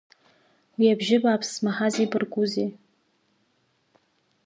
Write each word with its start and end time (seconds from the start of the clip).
Уи 0.77 0.87
абжьы 0.93 1.17
бааԥсы 1.23 1.53
змаҳаз 1.57 1.95
ибаргузеи? 2.03 2.69